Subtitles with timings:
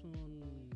[0.00, 0.70] son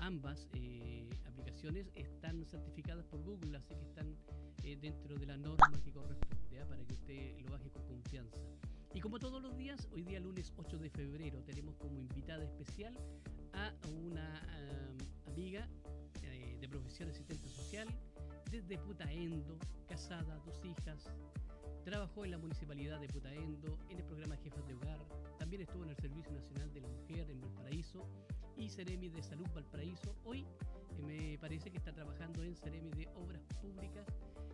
[0.00, 4.16] ambas eh, aplicaciones están certificadas por Google, así que están
[4.64, 6.66] eh, dentro de la norma que corresponde, ¿ah?
[6.68, 8.36] para que usted lo baje con confianza.
[8.94, 12.94] Y como todos los días, hoy día lunes 8 de febrero tenemos como invitada especial
[13.52, 14.42] a una
[15.26, 15.66] amiga
[16.22, 17.88] eh, de profesión asistente social
[18.50, 21.10] desde Putaendo, casada, dos hijas,
[21.84, 25.00] trabajó en la municipalidad de Putaendo, en el programa Jefas de Hogar,
[25.38, 28.06] también estuvo en el Servicio Nacional de la Mujer en Valparaíso
[28.56, 30.14] y Ceremi de Salud Valparaíso.
[30.24, 34.06] Hoy eh, me parece que está trabajando en Ceremi de Obras Públicas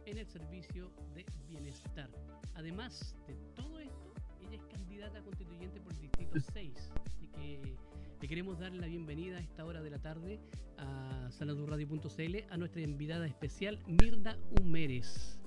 [0.07, 2.11] en el Servicio de Bienestar.
[2.55, 4.15] Además de todo esto,
[4.53, 6.93] es candidata constituyente por el Distrito 6.
[7.07, 7.77] Así que
[8.21, 10.41] le queremos dar la bienvenida a esta hora de la tarde
[10.79, 15.39] a sanadurradio.cl a nuestra invitada especial, Mirna Humérez.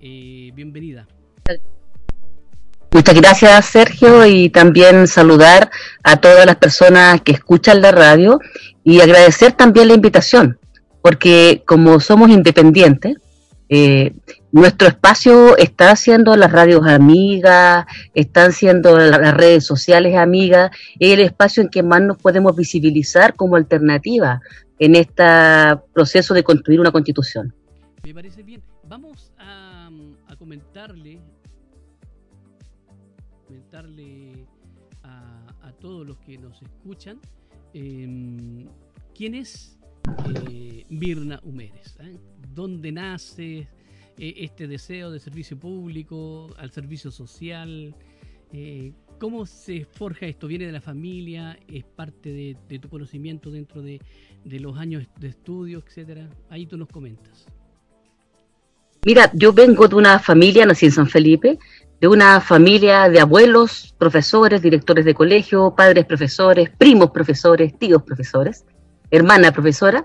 [0.00, 1.08] Eh, bienvenida.
[2.90, 5.70] Muchas gracias, Sergio, y también saludar
[6.02, 8.40] a todas las personas que escuchan la radio
[8.82, 10.58] y agradecer también la invitación,
[11.02, 13.16] porque como somos independientes,
[13.68, 14.14] eh,
[14.50, 21.20] nuestro espacio está siendo las radios amigas, están siendo las redes sociales amigas, es el
[21.20, 24.40] espacio en que más nos podemos visibilizar como alternativa
[24.78, 25.24] en este
[25.92, 27.54] proceso de construir una constitución.
[28.02, 28.62] Me parece bien.
[28.84, 29.90] Vamos a,
[30.38, 31.27] comentarle, comentarle
[36.04, 37.20] los que nos escuchan
[37.74, 38.66] em,
[39.14, 39.78] quién es
[40.50, 42.18] eh, Mirna ¿eh?
[42.54, 43.68] dónde nace,
[44.18, 47.94] eh, este deseo de servicio público, al servicio social.
[48.52, 50.48] Eh, ¿Cómo se forja esto?
[50.48, 51.58] ¿Viene de la familia?
[51.68, 54.00] ¿Es parte de, tu conocimiento dentro de,
[54.44, 56.28] los años de estudio, etcétera?
[56.50, 57.46] Ahí tú nos comentas.
[59.04, 61.58] Mira, yo vengo de una familia, nací en San Felipe,
[62.00, 68.64] de una familia de abuelos, profesores, directores de colegio, padres profesores, primos profesores, tíos profesores,
[69.10, 70.04] hermana profesora.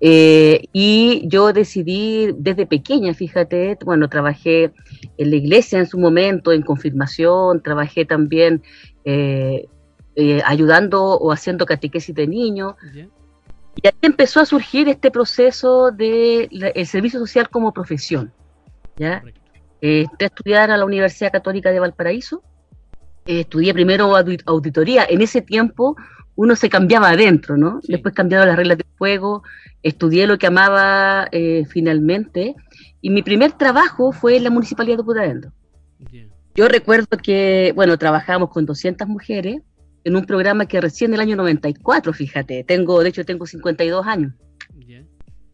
[0.00, 4.72] Eh, y yo decidí desde pequeña, fíjate, bueno, trabajé
[5.16, 8.62] en la iglesia en su momento, en confirmación, trabajé también
[9.04, 9.66] eh,
[10.14, 12.74] eh, ayudando o haciendo catequesis de niños.
[12.94, 18.32] Y ahí empezó a surgir este proceso del el servicio social como profesión.
[18.96, 19.22] ¿ya?
[19.80, 22.42] Entré a estudiar a la Universidad Católica de Valparaíso.
[23.24, 25.06] estudié primero auditoría.
[25.08, 25.96] En ese tiempo
[26.36, 27.80] uno se cambiaba adentro, ¿no?
[27.88, 29.42] Después cambiaron las reglas de juego,
[29.82, 32.54] estudié lo que amaba eh, finalmente,
[33.00, 35.52] y mi primer trabajo fue en la Municipalidad de Putaendo.
[36.54, 39.62] Yo recuerdo que, bueno, trabajamos con 200 mujeres
[40.04, 44.32] en un programa que recién el año 94, fíjate, tengo, de hecho tengo 52 años.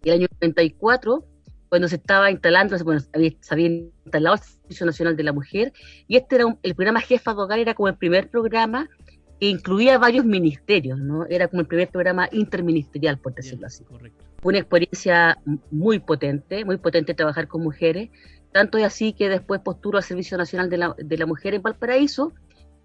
[0.05, 1.25] Y el año 94,
[1.73, 3.09] cuando se estaba instalando, bueno, se
[3.49, 5.73] había instalado el Servicio Nacional de la Mujer,
[6.07, 8.91] y este era el programa Jefa de Hogar, era como el primer programa
[9.41, 11.25] que incluía varios ministerios, ¿no?
[11.31, 13.85] Era como el primer programa interministerial, por decirlo así.
[13.85, 14.23] Correcto.
[14.43, 15.39] Una experiencia
[15.71, 18.11] muy potente, muy potente trabajar con mujeres,
[18.53, 21.63] tanto es así que después posturo al Servicio Nacional de la, de la Mujer en
[21.63, 22.35] Valparaíso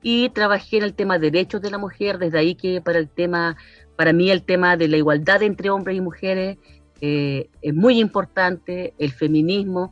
[0.01, 3.09] y trabajé en el tema de derechos de la mujer, desde ahí que para el
[3.09, 3.57] tema,
[3.97, 6.57] para mí el tema de la igualdad entre hombres y mujeres
[7.01, 9.91] eh, es muy importante, el feminismo,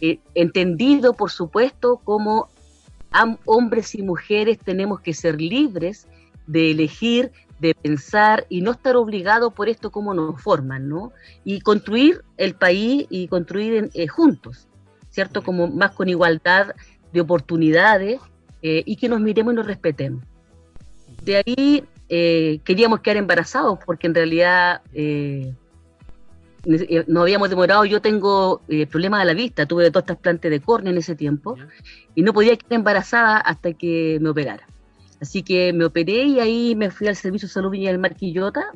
[0.00, 2.48] eh, entendido por supuesto como
[3.44, 6.08] hombres y mujeres tenemos que ser libres
[6.46, 7.30] de elegir,
[7.60, 11.12] de pensar y no estar obligados por esto como nos forman, ¿no?
[11.44, 14.66] Y construir el país y construir eh, juntos,
[15.10, 15.44] ¿cierto?
[15.44, 16.74] Como más con igualdad
[17.12, 18.20] de oportunidades
[18.62, 20.24] eh, y que nos miremos y nos respetemos.
[21.22, 21.84] De ahí
[22.64, 24.82] queríamos quedar embarazados porque en realidad
[26.64, 30.60] eh, no habíamos demorado, yo tengo eh, problemas de la vista, tuve dos trasplantes de
[30.60, 31.56] córnea en ese tiempo
[32.14, 34.66] y no podía quedar embarazada hasta que me operara.
[35.20, 38.72] Así que me operé y ahí me fui al Servicio de Salud Viña del Marquillota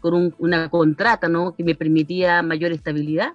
[0.00, 1.54] con una contrata ¿no?
[1.54, 3.32] que me permitía mayor estabilidad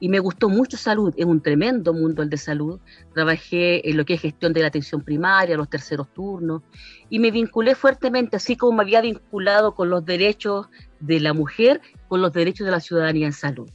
[0.00, 2.80] y me gustó mucho salud, es un tremendo mundo el de salud.
[3.14, 6.62] Trabajé en lo que es gestión de la atención primaria, los terceros turnos,
[7.10, 10.68] y me vinculé fuertemente, así como me había vinculado con los derechos
[11.00, 13.68] de la mujer, con los derechos de la ciudadanía en salud.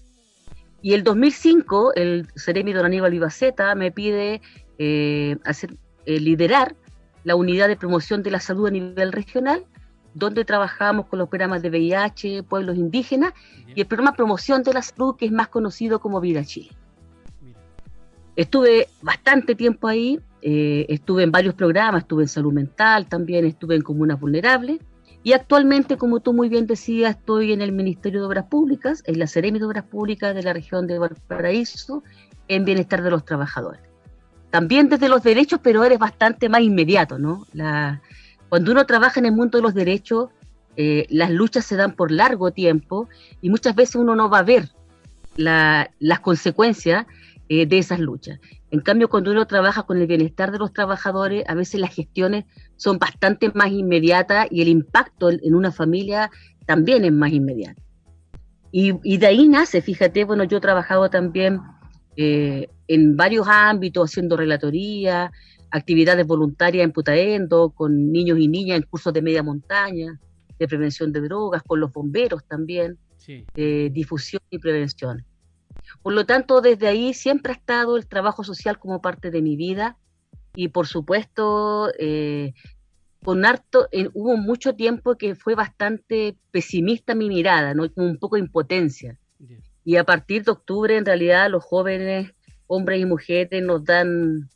[0.82, 4.42] Y el 2005, el Ceremi Don Aníbal Ibaceta me pide
[4.78, 5.76] eh, hacer,
[6.06, 6.76] eh, liderar
[7.24, 9.66] la unidad de promoción de la salud a nivel regional
[10.14, 13.34] donde trabajamos con los programas de VIH, pueblos indígenas,
[13.76, 16.72] y el programa Promoción de la Salud, que es más conocido como Vida Chile.
[18.36, 23.76] Estuve bastante tiempo ahí, eh, estuve en varios programas, estuve en salud mental también, estuve
[23.76, 24.80] en comunas vulnerables,
[25.26, 29.20] Y actualmente, como tú muy bien decías, estoy en el Ministerio de Obras Públicas, en
[29.20, 32.04] la Seremi de Obras Públicas de la región de Valparaíso,
[32.50, 33.80] en bienestar de los trabajadores.
[34.50, 37.46] También desde los derechos, pero eres bastante más inmediato, ¿no?
[37.54, 38.02] La,
[38.54, 40.30] cuando uno trabaja en el mundo de los derechos,
[40.78, 43.10] eh, las luchas se dan por largo tiempo
[43.42, 44.70] y muchas veces uno no va a ver
[45.36, 47.08] las consecuencias
[47.50, 48.40] eh, de esas luchas.
[48.70, 52.46] En cambio, cuando uno trabaja con el bienestar de los trabajadores, a veces las gestiones
[52.76, 56.30] son bastante más inmediatas y el impacto en una familia
[56.68, 57.82] también es más inmediato.
[58.72, 61.60] Y, de ahí nace, fíjate, bueno, yo he trabajado también
[62.18, 65.32] eh, en varios ámbitos, haciendo relatoría,
[65.74, 70.20] actividades voluntarias en Putaendo, con niños y niñas en cursos de media montaña,
[70.60, 75.26] de prevención de drogas, con los bomberos también, eh, difusión y prevención.
[76.04, 79.56] Por lo tanto, desde ahí siempre ha estado el trabajo social como parte de mi
[79.56, 79.98] vida
[80.54, 82.54] y por supuesto, eh,
[83.24, 87.88] con harto, eh, hubo mucho tiempo que fue bastante pesimista mi mirada, ¿no?
[87.96, 89.18] un poco de impotencia.
[89.84, 92.32] Y a partir de octubre, en realidad, los jóvenes,
[92.68, 94.50] hombres y mujeres, nos dan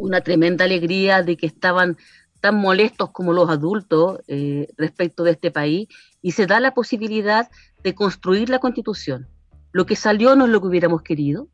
[0.00, 1.96] una tremenda alegría de que estaban
[2.40, 5.88] tan molestos como los adultos eh, respecto de este país
[6.22, 7.48] y se da la posibilidad
[7.82, 9.28] de construir la constitución.
[9.72, 11.48] Lo que salió no es lo que hubiéramos querido,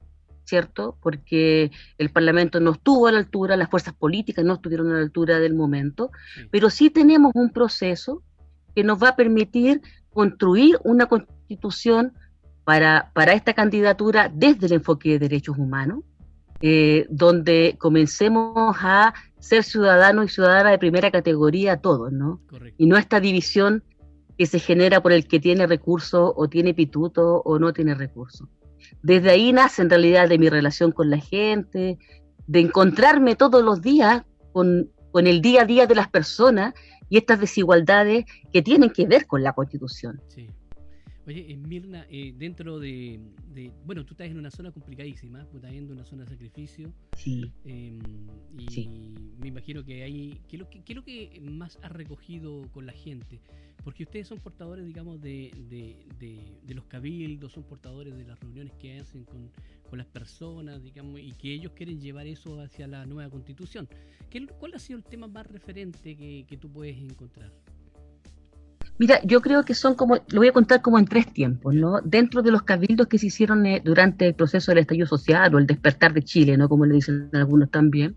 [0.45, 0.97] ¿cierto?
[1.03, 5.03] Porque el Parlamento no estuvo a la altura, las fuerzas políticas no estuvieron a la
[5.03, 6.11] altura del momento,
[6.51, 8.23] pero sí tenemos un proceso
[8.75, 12.13] que nos va a permitir construir una constitución
[12.65, 16.05] para, para esta candidatura desde el enfoque de derechos humanos,
[16.61, 22.41] eh, donde comencemos a ser ciudadanos y ciudadanas de primera categoría todos, ¿no?
[22.79, 23.85] Y no esta división
[24.39, 28.49] que se genera por el que tiene recursos o tiene pituto o no tiene recursos.
[29.03, 31.99] Desde ahí nace en realidad de mi relación con la gente,
[32.47, 36.75] de encontrarme todos los días con, con el día a día de las personas
[37.09, 40.21] y estas desigualdades que tienen que ver con la constitución.
[40.29, 40.49] Sí.
[41.27, 43.21] Oye, eh, Mirna, eh, dentro de,
[43.85, 46.93] Bueno, tú estás en una zona complicadísima, tú estás en una zona de sacrificio.
[47.17, 47.51] Sí.
[47.65, 47.99] Em,
[48.57, 48.89] y
[49.41, 50.41] me imagino que hay...
[50.49, 53.41] ¿qué es, lo que, ¿Qué es lo que más has recogido con la gente?
[53.83, 58.99] Porque ustedes son portadores, digamos, de, de, los cabildos, son portadores de las reuniones que
[58.99, 59.51] hacen con,
[59.89, 63.89] con, las personas, digamos, y que ellos quieren llevar eso hacia la nueva constitución.
[64.31, 67.53] ¿Qué, ¿Cuál ha sido el tema más referente que, que tú puedes encontrar?
[68.99, 72.01] Mira, yo creo que son como, lo voy a contar como en tres tiempos, ¿no?
[72.03, 75.59] Dentro de los cabildos que se hicieron eh, durante el proceso del estallido social o
[75.59, 76.69] el despertar de Chile, ¿no?
[76.69, 78.17] Como le dicen algunos también,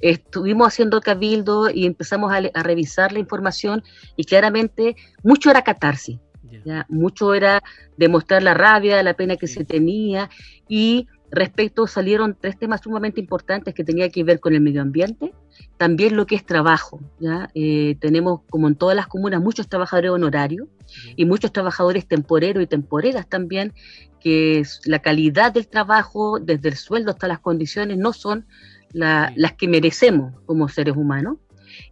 [0.00, 3.82] estuvimos haciendo cabildo y empezamos a, revisar la información
[4.16, 6.18] y claramente mucho era catarsis,
[6.64, 6.84] ¿ya?
[6.90, 7.62] Mucho era
[7.96, 10.28] demostrar la rabia, la pena que se tenía
[10.68, 15.34] y respecto salieron tres temas sumamente importantes que tenía que ver con el medio ambiente,
[15.76, 17.00] también lo que es trabajo.
[17.18, 17.50] ¿ya?
[17.54, 20.68] Eh, tenemos, como en todas las comunas, muchos trabajadores honorarios
[21.16, 23.72] y muchos trabajadores temporeros y temporeras también,
[24.20, 28.46] que la calidad del trabajo, desde el sueldo hasta las condiciones, no son
[28.92, 31.36] las que merecemos como seres humanos.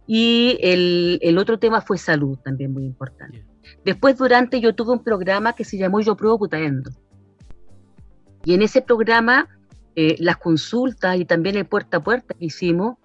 [0.07, 3.45] Y el, otro tema fue salud, también muy importante.
[3.85, 6.91] Después, durante, yo tuve un programa que se llamó Yo Pruebo Putaendo
[8.47, 9.49] y en ese programa,
[9.97, 12.95] eh, las consultas y también el puerta a puerta que hicimos,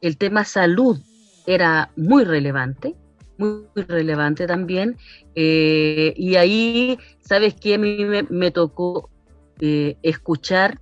[0.00, 0.96] el tema salud
[1.44, 2.94] era muy relevante,
[3.36, 4.96] muy, relevante también.
[5.34, 7.74] Eh, y ahí, ¿sabes qué?
[7.74, 9.10] A mí me, tocó
[9.58, 10.78] eh, escuchar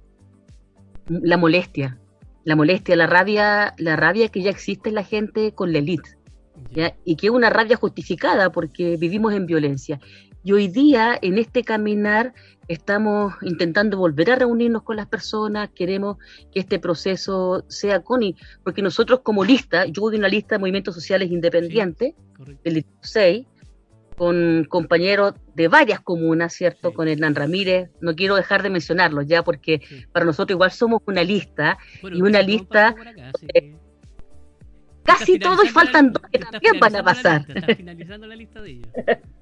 [1.09, 1.99] la molestia,
[2.45, 6.11] la molestia, la rabia, la rabia que ya existe en la gente con la élite.
[7.07, 9.99] Y que es una rabia justificada porque vivimos en violencia.
[10.42, 12.32] Y hoy día, en este caminar,
[12.66, 16.16] estamos intentando volver a reunirnos con las personas, queremos
[16.52, 18.20] que este proceso sea con,
[18.62, 22.14] porque nosotros como lista, yo voy de una lista de movimientos sociales independientes,
[22.64, 23.47] del 6,
[24.16, 26.94] con compañeros de varias comunas, ¿cierto?
[26.94, 29.82] Con Hernán Ramírez, no quiero dejar de mencionarlo ya, porque
[30.12, 32.94] para nosotros igual somos una lista, y una lista...
[35.02, 37.44] casi todos y faltan dos que también van a pasar.
[37.76, 38.88] finalizando la lista de ellos.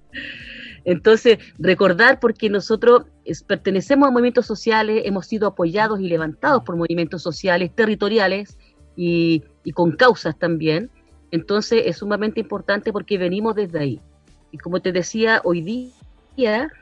[0.85, 3.05] Entonces, recordar porque nosotros
[3.47, 8.57] pertenecemos a movimientos sociales, hemos sido apoyados y levantados por movimientos sociales territoriales
[8.97, 10.91] y, con causas también.
[11.31, 14.00] Entonces, es sumamente importante porque venimos desde ahí.
[14.50, 16.73] Y como te decía, hoy día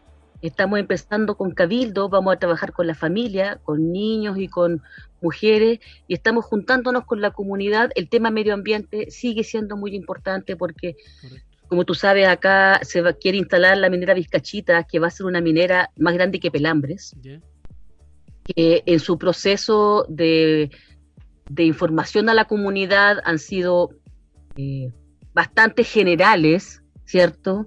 [0.40, 4.82] estamos empezando con Cabildo, vamos a trabajar con la familia, con niños y con
[5.20, 7.90] mujeres, y estamos juntándonos con la comunidad.
[7.96, 10.94] El tema medio ambiente sigue siendo muy importante porque
[11.68, 15.40] como tú sabes, acá se quiere instalar la minera Vizcachita, que va a ser una
[15.40, 17.14] minera más grande que Pelambres,
[18.44, 20.70] que en su proceso de,
[21.58, 23.90] información a la comunidad han sido
[24.56, 24.92] eh,
[25.32, 27.66] bastante generales, ¿cierto?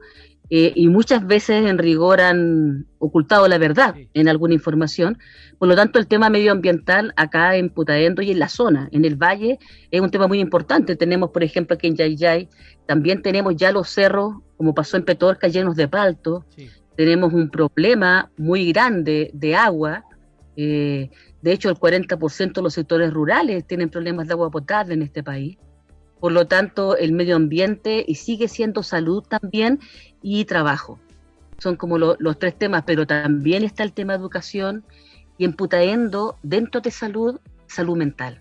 [0.52, 5.20] Eh, y muchas veces en rigor han ocultado la verdad en alguna información.
[5.60, 9.16] Por lo tanto, el tema medioambiental acá en Putaendo y en la zona, en el
[9.16, 9.60] valle,
[9.92, 10.96] es un tema muy importante.
[10.96, 12.50] Tenemos, por ejemplo, aquí en Yayay,
[12.88, 16.46] también tenemos ya los cerros, como pasó en Petorca, llenos de palto.
[16.96, 20.04] Tenemos un problema muy grande de agua.
[20.58, 21.10] Eh,
[21.42, 25.24] de hecho, el 40% de los sectores rurales tienen problemas de agua potable en este
[25.24, 25.58] país.
[26.20, 29.80] Por lo tanto, el medio ambiente y sigue siendo salud también
[30.22, 31.00] y trabajo.
[31.58, 34.84] Son como los tres temas, pero también está el tema de educación
[35.38, 38.40] y en Putaendo, dentro de salud, salud mental.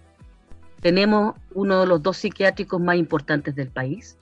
[0.81, 4.19] Tenemos uno de los dos psiquiátricos más importantes del país,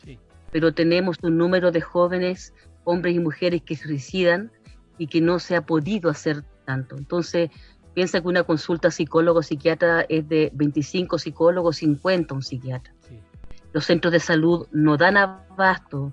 [0.51, 4.51] pero tenemos un número de jóvenes, hombres y mujeres que se suicidan
[4.99, 6.97] y que no se ha podido hacer tanto.
[6.97, 7.51] Entonces,
[7.95, 12.95] piensa que una consulta psicólogo-psiquiatra es de 25 psicólogos, 50 un psiquiatra.
[13.77, 16.11] Los centros de salud no dan abasto.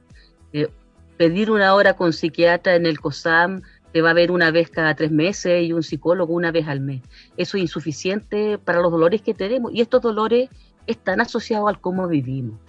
[0.51, 0.67] Eh,
[1.15, 3.61] pedir una hora con psiquiatra en el COSAM
[3.93, 6.81] te va a ver una vez cada tres meses y un psicólogo una vez al
[6.81, 7.03] mes.
[7.37, 10.49] Eso es insuficiente para los dolores que tenemos y estos dolores
[10.87, 12.59] están asociados al cómo vivimos,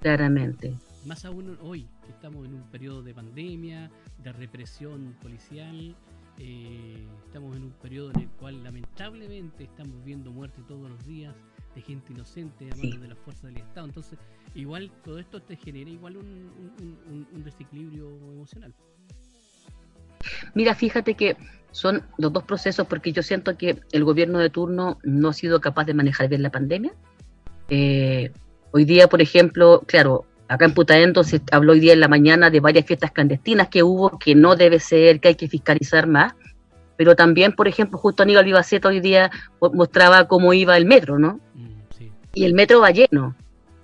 [0.00, 0.72] claramente.
[1.04, 3.90] Más aún hoy, que estamos en un periodo de pandemia,
[4.22, 5.94] de represión policial,
[6.38, 11.34] eh, estamos en un periodo en el cual lamentablemente estamos viendo muerte todos los días
[11.74, 13.86] de gente inocente a manos de las fuerzas del Estado.
[13.86, 14.18] Entonces,
[14.54, 18.72] igual todo esto te genera igual un, desequilibrio emocional.
[20.54, 21.36] Mira, fíjate que
[21.70, 25.60] son los dos procesos porque yo siento que el gobierno de turno no ha sido
[25.60, 26.92] capaz de manejar bien la pandemia.
[27.68, 28.32] Eh,
[28.70, 32.50] hoy día, por ejemplo, claro, acá en Putaendo se habló hoy día en la mañana
[32.50, 36.34] de varias fiestas clandestinas que hubo, que no debe ser, que hay que fiscalizar más.
[36.96, 39.30] Pero también, por ejemplo, justo Aníbal Vivaceta hoy día
[39.72, 41.40] mostraba cómo iba el metro, ¿no?
[42.34, 43.34] Y el metro va lleno.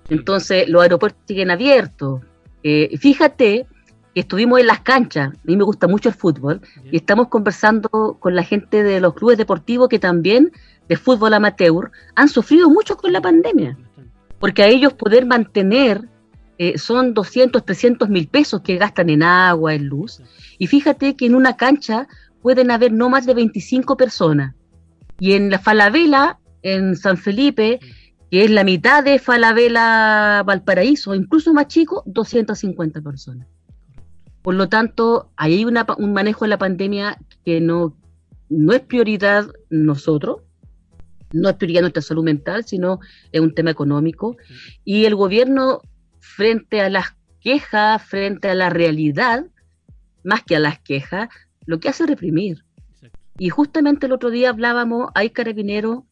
[0.09, 2.21] Entonces, los aeropuertos siguen abiertos.
[2.63, 3.65] Eh, fíjate
[4.13, 8.17] que estuvimos en las canchas, a mí me gusta mucho el fútbol, y estamos conversando
[8.19, 10.51] con la gente de los clubes deportivos que también,
[10.89, 13.77] de fútbol amateur, han sufrido mucho con la pandemia.
[14.39, 16.09] Porque a ellos poder mantener
[16.57, 20.21] eh, son 200, 300 mil pesos que gastan en agua, en luz.
[20.57, 22.07] Y fíjate que en una cancha
[22.41, 24.55] pueden haber no más de 25 personas.
[25.19, 27.79] Y en la Falabella, en San Felipe,
[28.31, 33.45] que es la mitad de Falabella Valparaíso, incluso más chico, 250 personas.
[34.41, 37.93] Por lo tanto, hay un manejo de la pandemia que no,
[38.47, 40.37] no es prioridad nosotros,
[41.33, 43.01] no es prioridad nuestra salud mental, sino
[43.33, 44.37] es un tema económico.
[44.85, 45.81] Y el gobierno,
[46.21, 49.45] frente a las quejas, frente a la realidad,
[50.23, 51.27] más que a las quejas,
[51.65, 52.63] lo que hace es reprimir.
[53.37, 56.03] Y justamente el otro día hablábamos, hay carabineros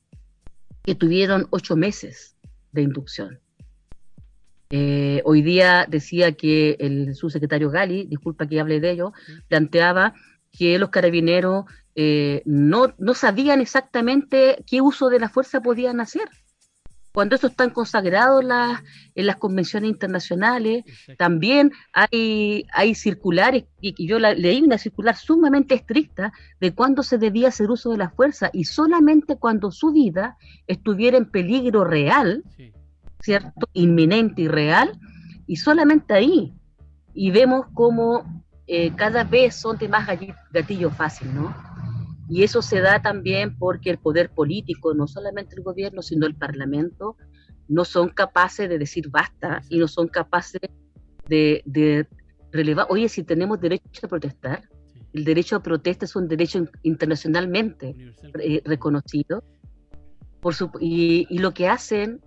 [0.89, 2.35] que tuvieron ocho meses
[2.71, 3.39] de inducción.
[4.71, 9.13] Eh, hoy día decía que el subsecretario Gali, disculpa que hable de ello,
[9.47, 10.15] planteaba
[10.51, 16.27] que los carabineros eh, no, no sabían exactamente qué uso de la fuerza podían hacer
[17.11, 18.49] cuando eso está consagrado en,
[19.15, 20.83] en las convenciones internacionales,
[21.17, 27.47] también hay, hay circulares, y, yo leí una circular sumamente estricta de cuándo se debía
[27.47, 30.37] hacer uso de la fuerza, y solamente cuando su vida
[30.67, 32.43] estuviera en peligro real,
[33.21, 33.67] ¿cierto?
[33.73, 34.99] Inminente y real,
[35.47, 36.53] y solamente ahí.
[37.13, 40.07] Y vemos cómo eh, cada vez son de más
[40.51, 41.55] gatillo fácil, ¿no?
[42.29, 46.35] Y eso se da también porque el poder político, no solamente el gobierno, sino el
[46.35, 47.17] parlamento,
[47.67, 50.61] no son capaces de decir basta y no son capaces
[51.27, 52.07] de,
[52.51, 52.87] relevar.
[52.89, 54.63] Oye, si tenemos derecho a protestar,
[55.13, 57.95] el derecho a protesta es un derecho internacionalmente
[58.39, 59.43] eh, reconocido.
[60.39, 62.21] Por su, y, y lo que hacen,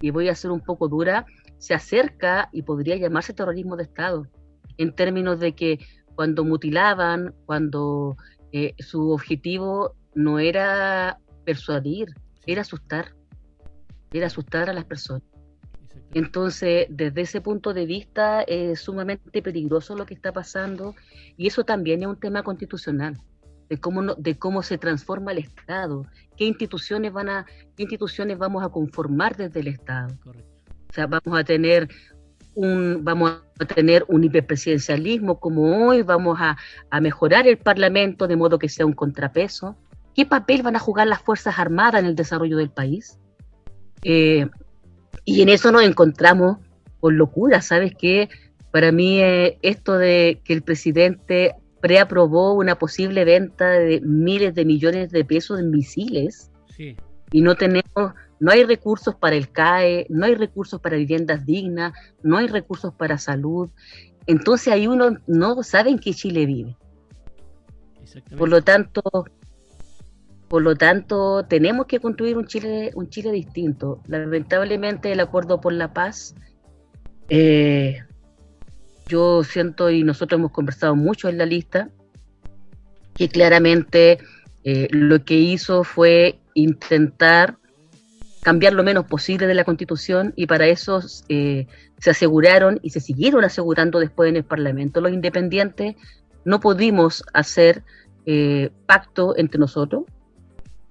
[0.00, 1.26] y voy a ser un poco dura,
[1.58, 4.26] se acerca y podría llamarse terrorismo de Estado,
[4.78, 5.78] en términos de que
[6.14, 8.16] cuando mutilaban, cuando
[8.52, 12.08] eh, su objetivo no era persuadir,
[12.46, 13.14] era asustar,
[14.12, 15.22] era asustar a las personas.
[16.12, 20.94] Entonces, desde ese punto de vista, es sumamente peligroso lo que está pasando
[21.36, 23.16] y eso también es un tema constitucional,
[23.68, 26.04] de cómo, de cómo se transforma el Estado,
[26.36, 30.12] qué instituciones, van a, qué instituciones vamos a conformar desde el Estado.
[30.26, 31.88] O sea, vamos a tener
[32.54, 36.56] un, vamos a tener un hiperpresidencialismo como hoy, vamos a,
[37.00, 39.76] mejorar el Parlamento de modo que sea un contrapeso.
[40.14, 43.18] ¿Qué papel van a jugar las Fuerzas Armadas en el desarrollo del país?
[44.02, 44.48] Eh,
[45.24, 46.58] y en eso nos encontramos
[47.00, 48.28] con locura, ¿sabes qué?
[48.70, 54.64] Para mí eh, esto de que el presidente preaprobó una posible venta de miles de
[54.64, 56.50] millones de pesos en misiles
[57.32, 61.92] y no tenemos no hay recursos para el CAE, no hay recursos para viviendas dignas,
[62.22, 63.70] no hay recursos para salud.
[64.26, 66.76] entonces ahí uno no sabe en qué Chile vive.
[68.36, 69.02] Por lo tanto,
[70.48, 74.02] por lo tanto, tenemos que construir un Chile, un Chile distinto.
[74.08, 76.34] Lamentablemente, el acuerdo por la paz,
[77.28, 78.02] eh,
[79.06, 81.90] yo siento y nosotros hemos conversado mucho en la lista,
[83.14, 84.18] que claramente
[84.64, 87.59] eh, lo que hizo fue intentar
[88.42, 91.66] cambiar lo menos posible de la constitución y para eso eh,
[91.98, 95.96] se aseguraron y se siguieron asegurando después en el Parlamento los independientes,
[96.44, 97.84] no pudimos hacer
[98.26, 100.04] eh, pacto entre nosotros,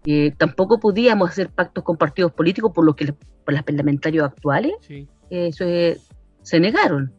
[0.06, 4.74] eh, tampoco podíamos hacer pactos con partidos políticos por lo que por los parlamentarios actuales
[5.30, 7.14] se negaron.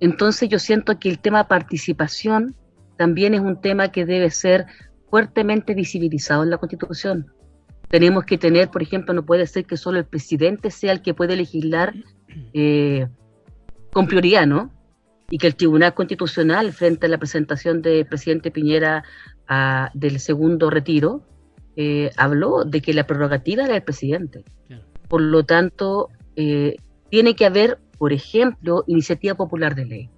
[0.00, 2.56] Entonces yo siento que el tema participación
[2.96, 4.66] también es un tema que debe ser
[5.10, 7.32] fuertemente visibilizado en la Constitución.
[7.92, 11.12] Tenemos que tener, por ejemplo, no puede ser que solo el presidente sea el que
[11.12, 11.92] puede legislar
[12.54, 13.06] eh,
[13.92, 14.72] con prioridad, ¿no?
[15.28, 19.04] Y que el Tribunal Constitucional, frente a la presentación del presidente Piñera
[19.92, 21.20] del segundo retiro,
[21.76, 24.42] eh, habló de que la prerrogativa era del presidente.
[25.08, 26.76] Por lo tanto, eh,
[27.10, 30.10] tiene que haber, por ejemplo, iniciativa popular de ley.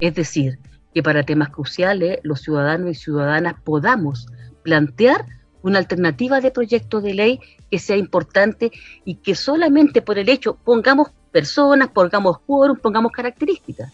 [0.00, 0.58] Es decir,
[0.92, 4.26] que para temas cruciales los ciudadanos y ciudadanas podamos
[4.62, 5.24] plantear
[5.62, 8.70] una alternativa de proyecto de ley que sea importante
[9.04, 13.92] y que solamente por el hecho pongamos personas, pongamos quórum, pongamos características,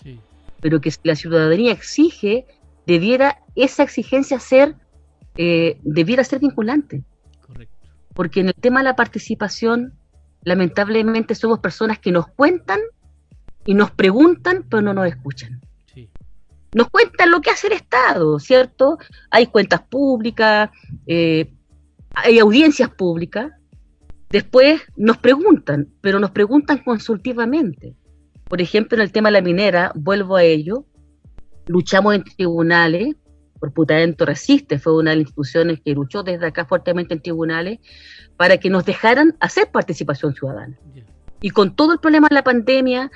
[0.61, 2.47] pero que si la ciudadanía exige,
[2.87, 4.77] debiera esa exigencia ser,
[5.37, 7.03] eh, debiera ser vinculante.
[8.15, 9.95] Porque en el tema de la participación,
[10.43, 12.81] lamentablemente somos personas que nos cuentan
[13.65, 15.62] y nos preguntan, pero no nos escuchan.
[16.75, 18.99] Nos cuentan lo que hace el Estado, ¿cierto?
[19.31, 20.71] Hay cuentas públicas,
[21.07, 21.53] eh,
[22.15, 23.53] hay audiencias públicas,
[24.31, 27.95] después nos preguntan, pero nos preguntan consultivamente.
[28.49, 30.87] Por ejemplo, en el tema de la minera, vuelvo a ello,
[31.67, 33.17] luchamos en tribunales,
[33.63, 37.79] por Putadento Resiste fue una de las instituciones que luchó desde acá fuertemente en tribunales
[38.37, 40.77] para que nos dejaran hacer participación ciudadana.
[41.41, 43.13] Y con todo el problema de la pandemia,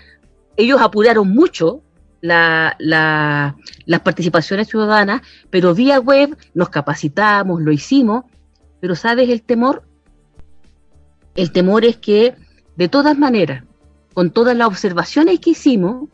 [0.56, 1.82] ellos apuraron mucho
[2.20, 8.24] la, las participaciones ciudadanas, pero vía web nos capacitamos, lo hicimos,
[8.81, 9.83] pero ¿sabes el temor?
[11.35, 12.35] El temor es que,
[12.76, 13.64] de todas maneras,
[14.14, 16.09] con todas las observaciones que hicimos,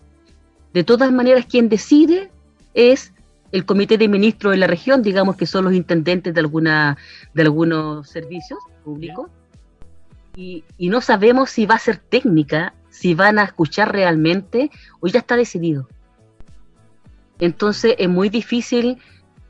[0.73, 2.31] de todas maneras quien decide
[2.75, 3.12] es
[3.53, 6.97] el comité de ministros de la región, digamos que son los intendentes de alguna
[7.35, 9.31] de algunos servicios públicos,
[10.35, 15.09] y, y, no sabemos si va a ser técnica, si van a escuchar realmente, o
[15.09, 15.88] ya está decidido.
[17.40, 18.98] Entonces es muy difícil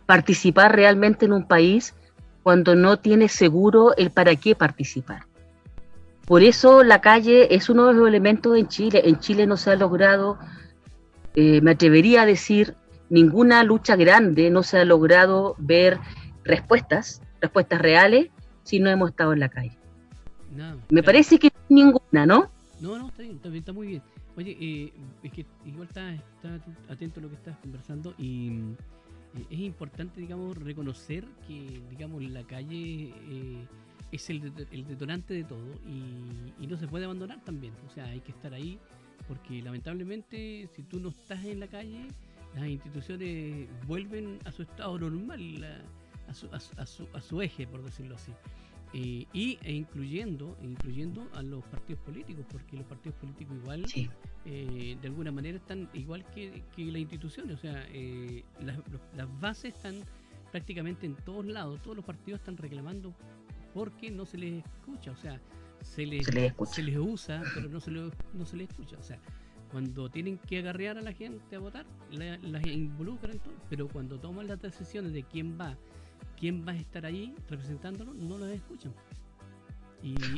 [0.06, 1.94] participar realmente en un país
[2.42, 5.26] cuando no tiene seguro el para qué participar.
[6.24, 9.02] Por eso la calle es uno de los elementos en Chile.
[9.04, 10.38] En Chile no se ha logrado,
[11.34, 12.76] eh, me atrevería a decir,
[13.10, 15.98] ninguna lucha grande, no se ha logrado ver
[16.44, 18.28] respuestas, respuestas reales,
[18.62, 19.76] si no hemos estado en la calle.
[20.88, 22.50] me parece que ninguna, ¿no?
[22.82, 24.02] No, no, está bien, está, muy bien.
[24.36, 24.92] Oye, eh,
[25.22, 26.18] es que igual está,
[26.88, 28.58] atento a lo que estás conversando y
[29.50, 33.66] es importante, digamos, reconocer que, digamos, la calle eh,
[34.10, 37.72] es el, el, detonante de todo y, no se puede abandonar también.
[37.86, 38.80] O sea, hay que estar ahí
[39.28, 42.08] porque lamentablemente si tú no estás en la calle,
[42.56, 45.84] las instituciones vuelven a su estado normal,
[46.26, 46.48] a, su,
[47.12, 48.32] a su eje, por decirlo así.
[48.94, 53.86] Eh, y e incluyendo incluyendo a los partidos políticos porque los partidos políticos igual
[54.44, 58.78] eh, de alguna manera están igual que, las instituciones o sea eh, las,
[59.16, 59.94] las, bases están
[60.50, 63.14] prácticamente en todos lados todos los partidos están reclamando
[63.72, 65.40] porque no se les escucha o sea
[65.80, 69.18] se les, se les, usa pero no se, les, no se les escucha o sea
[69.70, 74.60] cuando tienen que agarrear a la gente a votar las involucran pero cuando toman las
[74.60, 75.78] decisiones de quién va
[76.42, 78.92] quién va a estar ahí representándolo, no lo escuchan.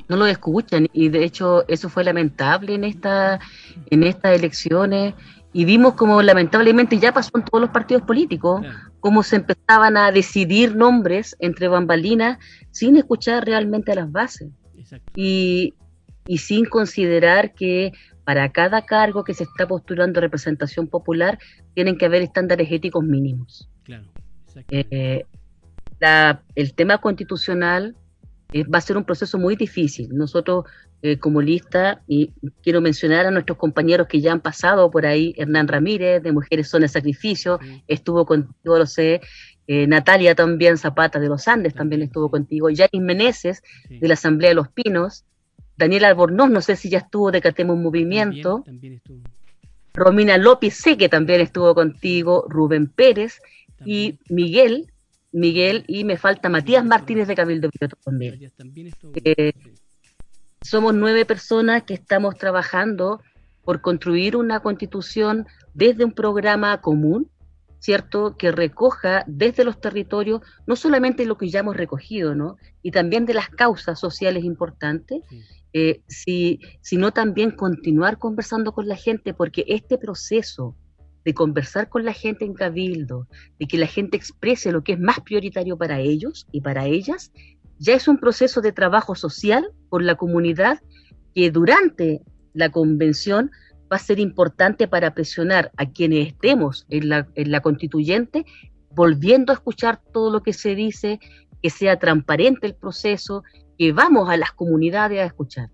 [0.07, 3.41] No lo escuchan y de hecho eso fue lamentable en esta
[3.87, 5.15] en estas elecciones
[5.55, 8.67] y vimos como lamentablemente ya pasó en todos los partidos políticos,
[9.01, 12.39] cómo se empezaban a decidir nombres entre bambalinas
[12.71, 14.51] sin escuchar realmente a las bases.
[15.17, 15.73] Y,
[16.27, 17.93] y sin considerar que
[18.25, 21.39] para cada cargo que se está postulando representación popular
[21.73, 23.71] tienen que haber estándares éticos mínimos.
[23.85, 24.05] Claro,
[24.71, 25.25] eh,
[26.55, 27.97] el tema constitucional
[28.53, 30.09] eh, va a ser un proceso muy difícil.
[30.13, 30.65] Nosotros,
[31.03, 35.35] eh, como lista, y quiero mencionar a nuestros compañeros que ya han pasado por ahí,
[35.37, 39.21] Hernán Ramírez, de Mujeres Son el Sacrificio, estuvo contigo, lo sé,
[39.67, 44.51] eh, Natalia también, Zapata de los Andes también estuvo contigo, Yanis Meneses, de la Asamblea
[44.51, 45.25] de los Pinos,
[45.77, 48.63] Daniel Albornoz, no sé si ya estuvo de Catemos Movimiento.
[48.65, 49.21] También, estuvo.
[49.93, 53.41] Romina López, sé que también estuvo contigo, Rubén Pérez.
[53.85, 54.93] Y Miguel,
[55.35, 57.69] Miguel y me falta Matías Martínez de Cabildo
[58.05, 58.53] también.
[59.25, 59.53] Eh,
[60.63, 63.21] somos nueve personas que estamos trabajando
[63.65, 67.29] por construir una constitución desde un programa común,
[67.81, 68.37] ¿cierto?
[68.37, 72.57] Que recoja desde los territorios no solamente lo que ya hemos recogido, ¿no?
[72.83, 75.21] Y también de las causas sociales importantes,
[75.73, 76.03] eh,
[76.81, 80.77] sino también continuar conversando con la gente, porque este proceso
[81.25, 83.27] de conversar con la gente en cabildo,
[83.59, 87.33] de que la gente exprese lo que es más prioritario para ellos y para ellas,
[87.79, 90.81] ya es un proceso de trabajo social por la comunidad
[91.35, 93.51] que durante la convención
[93.93, 98.47] va a ser importante para presionar a quienes estemos en la, en la constituyente,
[98.91, 101.19] volviendo a escuchar todo lo que se dice,
[101.63, 103.43] que sea transparente el proceso,
[103.79, 105.71] que vamos a las comunidades a escuchar.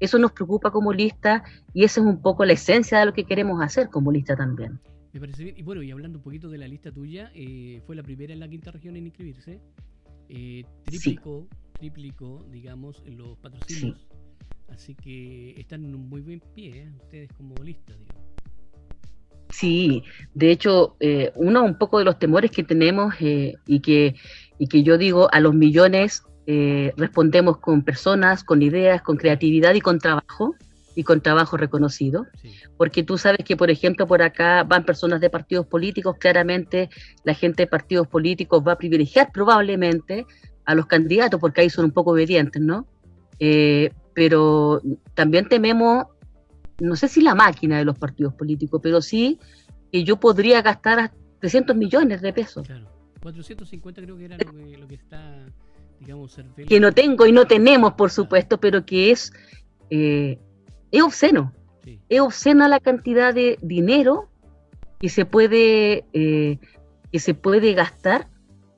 [0.00, 3.24] Eso nos preocupa como lista y esa es un poco la esencia de lo que
[3.24, 4.80] queremos hacer como lista también.
[5.14, 5.56] Me parece bien.
[5.56, 8.40] Y bueno, y hablando un poquito de la lista tuya, eh, fue la primera en
[8.40, 9.60] la quinta región en inscribirse.
[10.28, 11.46] Eh, triplicó,
[11.78, 14.08] triplicó, digamos, los patrocinios.
[14.68, 16.92] Así que están en un muy buen pie, ¿eh?
[17.00, 18.24] ustedes como lista, digamos.
[19.50, 20.02] Sí,
[20.34, 24.16] de hecho, eh, uno un poco de los temores que tenemos y, que,
[24.58, 26.24] y que yo digo a los millones
[26.96, 30.56] respondemos con personas, con ideas, con creatividad y con trabajo
[30.94, 32.26] y con trabajo reconocido,
[32.76, 36.88] porque tú sabes que, por ejemplo, por acá van personas de partidos políticos, claramente
[37.24, 40.26] la gente de partidos políticos va a privilegiar probablemente
[40.64, 42.86] a los candidatos, porque ahí son un poco obedientes, ¿no?
[43.38, 44.80] Eh, pero
[45.14, 46.06] también tememos,
[46.80, 49.40] no sé si la máquina de los partidos políticos, pero sí
[49.90, 52.66] que yo podría gastar 300 millones de pesos.
[52.66, 52.88] Claro,
[53.20, 54.36] 450 creo que era
[54.78, 55.46] lo que, está,
[55.98, 56.36] digamos,
[56.68, 59.32] Que no tengo y no tenemos, por supuesto, pero que es...
[59.90, 60.38] Eh,
[60.94, 61.52] es obsceno.
[62.08, 64.30] Es obscena la cantidad de dinero
[65.00, 66.58] que se puede, eh,
[67.10, 68.28] que se puede gastar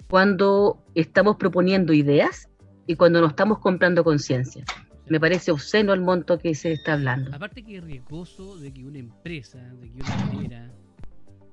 [0.09, 2.49] cuando estamos proponiendo ideas
[2.87, 4.65] y cuando nos estamos comprando conciencia.
[5.09, 7.35] Me parece obsceno el monto que se está hablando.
[7.35, 10.73] Aparte que es riesgoso de que una empresa, de que una manera,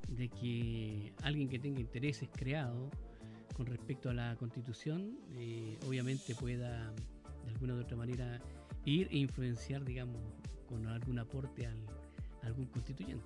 [0.07, 2.89] de que alguien que tenga intereses creados
[3.53, 6.91] con respecto a la constitución, eh, obviamente pueda
[7.43, 8.39] de alguna u otra manera
[8.85, 10.21] ir e influenciar, digamos,
[10.73, 11.77] con algún aporte al,
[12.41, 13.23] a algún constituyente.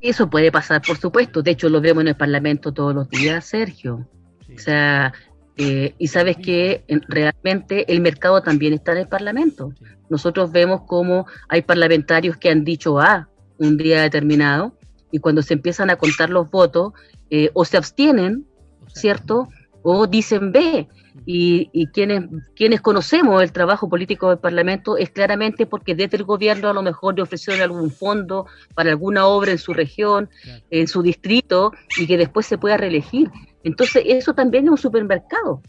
[0.00, 1.42] Eso puede pasar, por supuesto.
[1.42, 4.08] De hecho, lo vemos en el Parlamento todos los días, Sergio.
[4.54, 5.12] O sea,
[5.56, 9.72] eh, y sabes que realmente el mercado también está en el Parlamento.
[10.08, 13.28] Nosotros vemos cómo hay parlamentarios que han dicho A
[13.58, 14.76] un día determinado
[15.10, 16.92] y cuando se empiezan a contar los votos
[17.30, 18.46] eh, o se abstienen,
[18.88, 19.48] ¿cierto?
[19.82, 20.88] O dicen B
[21.26, 22.24] y, quienes,
[22.56, 26.82] quienes conocemos el trabajo político del Parlamento es claramente porque desde el gobierno a lo
[26.82, 30.28] mejor le ofrecieron algún fondo para alguna obra en su región,
[30.70, 33.30] en su distrito, y que después se pueda reelegir.
[33.62, 35.62] Entonces eso también es un supermercado.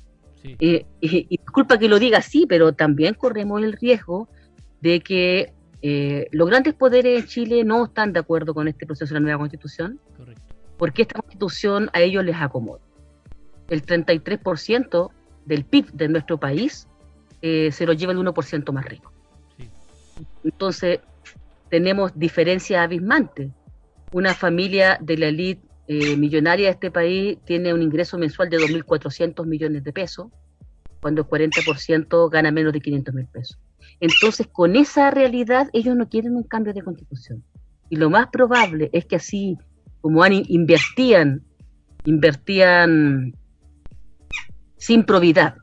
[0.44, 4.28] Eh, y, disculpa que lo diga así, pero también corremos el riesgo
[4.82, 9.14] de que eh, los grandes poderes en Chile no están de acuerdo con este proceso
[9.14, 10.00] de la nueva constitución,
[10.78, 12.82] porque esta constitución a ellos les acomoda.
[13.70, 15.12] El 33%
[15.46, 16.88] del PIB de nuestro país
[17.42, 19.12] eh, se lo lleva el 1% más rico.
[20.44, 21.00] Entonces,
[21.70, 23.52] tenemos diferencias abismantes.
[24.12, 28.58] Una familia de la élite eh, millonaria de este país tiene un ingreso mensual de
[28.58, 30.28] 2.400 millones de pesos,
[31.02, 33.60] cuando el 40% gana menos de 500 mil pesos.
[34.00, 37.44] Entonces, con esa realidad, ellos no quieren un cambio de constitución.
[37.90, 39.58] Y lo más probable es que así,
[40.02, 41.44] como han, invertían,
[42.06, 43.36] invertían
[44.78, 45.56] sin probidad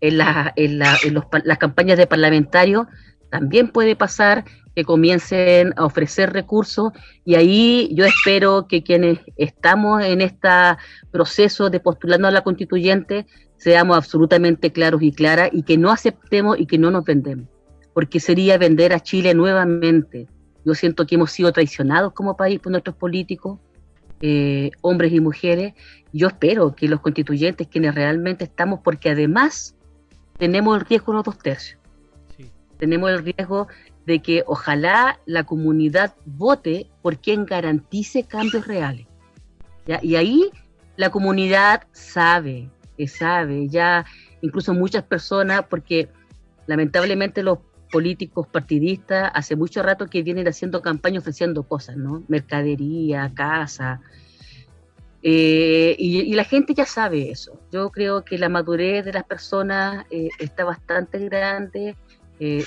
[0.00, 0.20] en,
[0.56, 2.86] en, las campañas de parlamentarios,
[3.30, 6.92] también puede pasar que comiencen a ofrecer recursos
[7.24, 10.48] y ahí yo espero que quienes estamos en este
[11.10, 16.60] proceso de postulando a la constituyente seamos absolutamente claros y claras y que no aceptemos
[16.60, 17.48] y que no nos vendemos,
[17.94, 20.28] porque sería vender a Chile nuevamente.
[20.64, 23.58] Yo siento que hemos sido traicionados como país por nuestros políticos,
[24.20, 25.74] eh, hombres y mujeres,
[26.16, 29.74] yo espero que los constituyentes, quienes realmente estamos, porque además
[30.38, 31.80] tenemos el riesgo de los dos tercios,
[32.78, 33.68] tenemos el riesgo
[34.06, 39.06] de que ojalá la comunidad vote por quien garantice cambios reales.
[40.02, 40.50] Y ahí
[40.96, 44.04] la comunidad sabe, que sabe, ya
[44.42, 46.08] incluso muchas personas, porque
[46.66, 47.58] lamentablemente los
[47.90, 52.24] políticos partidistas hace mucho rato que vienen haciendo campaña ofreciendo cosas, ¿no?
[52.28, 54.00] Mercadería, casa,
[55.28, 57.60] eh, y, la gente ya sabe eso.
[57.72, 61.96] Yo creo que la madurez de las personas eh, está bastante grande.
[62.38, 62.62] Eh,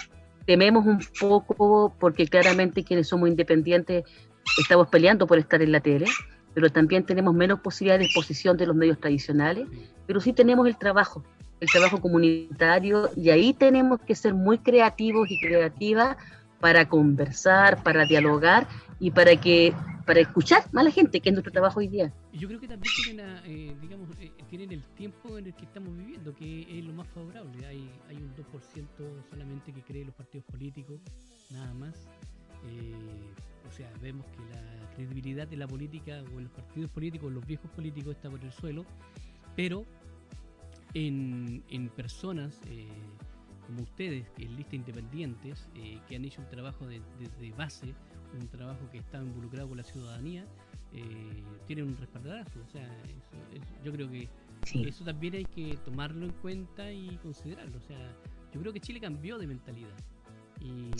[0.45, 4.03] tememos un poco porque claramente quienes somos independientes
[4.59, 6.07] estamos peleando por estar en la tele,
[6.53, 9.65] pero también tenemos menos posibilidad de exposición de los medios tradicionales,
[10.05, 11.23] pero sí tenemos el trabajo,
[11.61, 16.17] el trabajo comunitario y ahí tenemos que ser muy creativos y creativas
[16.59, 18.67] para conversar, para dialogar
[18.99, 19.73] y para que
[20.05, 22.11] para escuchar a la gente, que es nuestro trabajo hoy día.
[22.33, 25.95] Yo creo que también tienen, eh, digamos, eh, tienen el tiempo en el que estamos
[25.95, 27.63] viviendo, que es lo más favorable.
[27.67, 28.87] Hay, hay un 2%
[29.29, 30.99] solamente que cree los partidos políticos,
[31.51, 32.07] nada más.
[32.69, 32.95] Eh,
[33.67, 37.45] o sea, vemos que la credibilidad de la política o en los partidos políticos, los
[37.45, 38.85] viejos políticos, está por el suelo,
[39.55, 39.85] pero
[40.95, 42.59] en, en personas
[43.69, 45.69] como ustedes, que en lista independientes,
[46.07, 47.01] que han hecho un trabajo de,
[47.39, 47.93] de base,
[48.33, 50.45] un trabajo que está involucrado con la ciudadanía,
[50.93, 52.59] eh, tienen un respaldarazo.
[52.61, 52.87] O sea,
[53.83, 54.27] yo creo que
[54.87, 57.77] eso también hay que tomarlo en cuenta y considerarlo.
[57.77, 58.15] O sea,
[58.53, 59.97] yo creo que Chile cambió de mentalidad.
[60.59, 60.91] Y,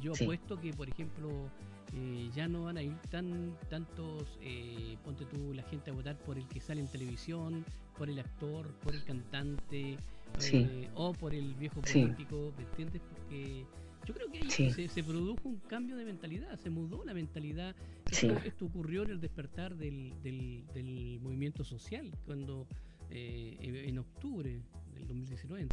[0.00, 1.50] yo apuesto que, por ejemplo,
[1.94, 6.18] eh, ya no van a ir tan tantos, eh, ponte tú la gente a votar
[6.18, 7.64] por el que sale en televisión,
[7.96, 9.96] por el actor, por el cantante,
[10.40, 13.02] eh, o por el viejo político, ¿me entiendes?
[13.08, 13.64] Porque
[14.06, 17.74] yo creo que ahí se, produjo un cambio de mentalidad, se mudó la mentalidad.
[18.10, 22.66] Esto, ocurrió en el despertar del, del, movimiento social, cuando
[23.10, 24.60] eh, en octubre
[24.94, 25.68] del 2019.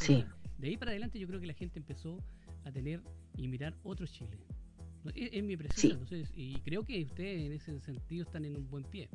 [0.58, 2.18] de ahí para adelante yo creo que la gente empezó
[2.66, 3.02] a tener
[3.36, 4.38] y mirar otro Chile.
[5.16, 9.10] Es, mi impresión, y creo que ustedes en ese sentido están en un buen pie.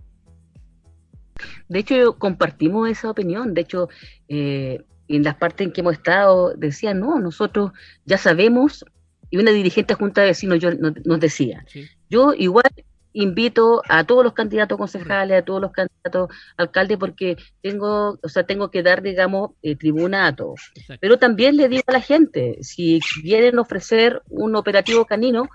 [1.68, 3.54] De hecho, compartimos esa opinión.
[3.54, 3.88] De hecho,
[4.28, 7.72] eh, en las partes en que hemos estado, decían, no, nosotros
[8.04, 8.84] ya sabemos
[9.30, 11.64] y una dirigente junta de vecinos yo, nos, decía,
[12.08, 12.70] yo igual
[13.12, 18.44] invito a todos los candidatos concejales, a todos los candidatos alcaldes, porque tengo, o sea,
[18.44, 20.72] tengo que dar, digamos, eh, tribuna a todos.
[21.00, 25.48] Pero también le digo a la gente, si quieren ofrecer un operativo canino,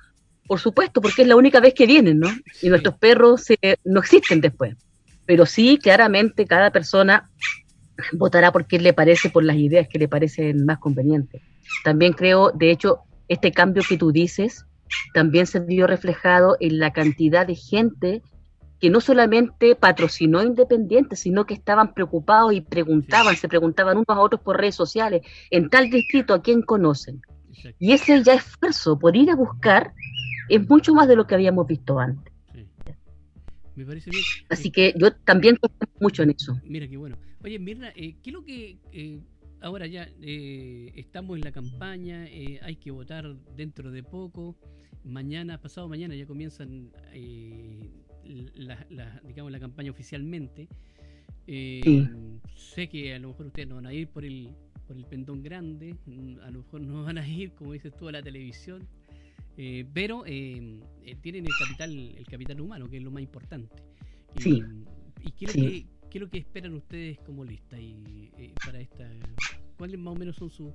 [0.48, 2.30] por supuesto, porque es la única vez que vienen, ¿no?
[2.62, 3.46] Y nuestros perros
[3.84, 4.76] no existen después.
[5.26, 7.30] Pero sí, claramente, cada persona
[8.14, 11.42] votará porque le parece, por las ideas que le parecen más convenientes.
[11.84, 14.66] También creo, de hecho, este cambio que tú dices
[15.14, 18.24] también se vio reflejado en la cantidad de gente
[18.80, 24.20] que no solamente patrocinó Independiente, sino que estaban preocupados y preguntaban, se preguntaban unos a
[24.20, 27.22] otros por redes sociales, en tal distrito, ¿a quién conocen?
[27.78, 29.92] Y ese ya esfuerzo por ir a buscar
[30.48, 32.29] es mucho más de lo que habíamos visto antes.
[33.80, 34.24] Me parece bien.
[34.50, 36.60] Así que yo también confío mucho en eso.
[36.66, 37.18] Mira qué bueno.
[37.42, 39.22] Oye, Mirna, eh, ¿qué es lo que eh,
[39.62, 44.58] ahora ya eh, estamos en la campaña, eh, hay que votar dentro de poco.
[45.06, 47.90] Mañana, pasado mañana, ya comienzan eh,
[48.26, 50.68] la, digamos, la campaña oficialmente.
[51.48, 54.50] Sé que a lo mejor ustedes no van a ir por el,
[54.86, 55.96] por el pendón grande,
[56.44, 58.86] a lo mejor no van a ir, como dices tú, a la televisión.
[59.94, 63.84] Pero tienen el capital el capital humano que es lo más importante
[64.38, 64.64] sí.
[65.22, 69.08] y qué que ¿Qué es lo que esperan ustedes como lista y, eh, para esta?
[69.78, 70.74] ¿Cuáles más o menos son su,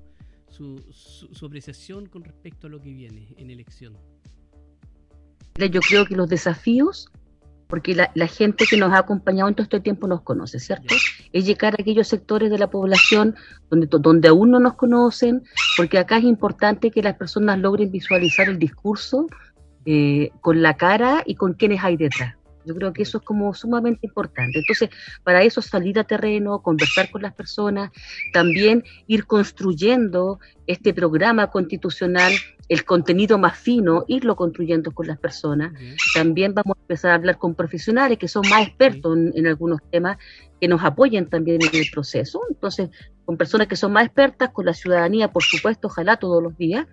[0.49, 3.99] su, su, apreciación con respecto a lo que viene en elección?
[5.59, 7.09] Yo creo que los desafíos,
[7.75, 10.95] porque la, la, gente que nos ha acompañado en todo este tiempo nos conoce, ¿cierto?
[11.33, 13.35] Es llegar a aquellos sectores de la población
[13.69, 15.43] donde, donde aún no nos conocen,
[15.77, 19.27] porque acá es importante que las personas logren visualizar el discurso
[19.87, 22.37] eh, con la cara y con quienes hay detrás.
[22.65, 24.59] Yo creo que eso es como sumamente importante.
[24.59, 24.91] Entonces,
[25.23, 27.91] para eso salir a terreno, conversar con las personas,
[28.33, 32.33] también ir construyendo este programa constitucional,
[32.69, 35.73] el contenido más fino, irlo construyendo con las personas.
[36.15, 40.17] También vamos a empezar a hablar con profesionales que son más expertos en, algunos temas,
[40.61, 42.41] que nos apoyen también en el proceso.
[42.49, 42.91] Entonces,
[43.25, 46.87] con personas que son más expertas, con la ciudadanía, por supuesto, ojalá todos los días,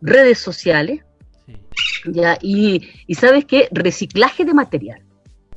[0.00, 1.05] redes sociales,
[2.06, 2.82] ya, y,
[3.14, 5.02] sabes qué, reciclaje de material.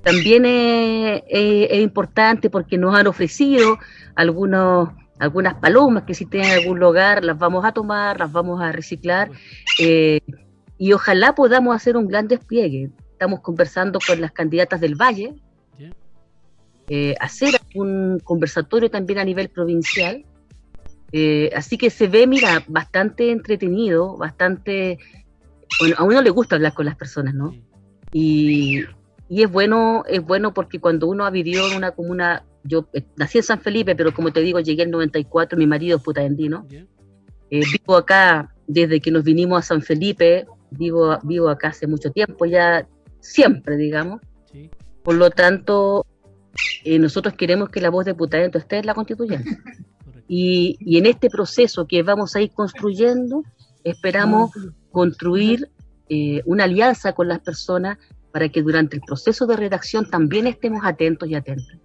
[0.03, 3.77] También es, importante porque nos han ofrecido
[4.15, 8.71] algunos, algunas palomas que si tienen algún lugar las vamos a tomar, las vamos a
[8.71, 9.29] reciclar
[9.79, 10.21] eh,
[10.77, 12.91] y ojalá podamos hacer un gran despliegue.
[13.11, 15.35] Estamos conversando con las candidatas del Valle,
[16.91, 20.25] eh, hacer un conversatorio también a nivel provincial.
[21.11, 24.97] Eh, así que se ve, mira, bastante entretenido, bastante
[25.79, 27.53] bueno, a uno le gusta hablar con las personas, ¿no?
[28.11, 28.83] Y,
[29.29, 33.37] es bueno, es bueno porque cuando uno ha vivido en una comuna, yo eh, nací
[33.37, 36.65] en San Felipe, pero como te digo, llegué en 94, mi marido es putayendino.
[37.51, 42.11] Eh, vivo acá desde que nos vinimos a San Felipe, vivo, vivo acá hace mucho
[42.11, 42.87] tiempo, ya
[43.19, 44.21] siempre, digamos.
[45.03, 46.05] Por lo tanto,
[46.83, 49.49] eh, nosotros queremos que la voz de Putayendo esté en la constituyente.
[50.27, 53.43] y, y en este proceso que vamos a ir construyendo,
[53.83, 54.51] esperamos
[54.91, 55.69] construir
[56.09, 57.97] eh, una alianza con las personas
[58.31, 61.77] para que durante el proceso de redacción también estemos atentos y atentos.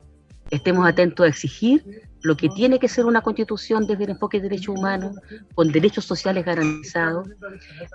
[0.51, 4.49] Estemos atentos a exigir lo que tiene que ser una constitución desde el enfoque de
[4.49, 5.17] derechos humanos,
[5.55, 7.29] con derechos sociales garantizados.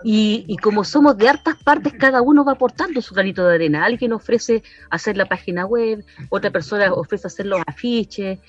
[0.04, 3.86] Y, como somos de hartas partes, cada uno va aportando su granito de arena.
[3.86, 8.40] Alguien ofrece hacer la página web, otra persona ofrece hacer los afiches,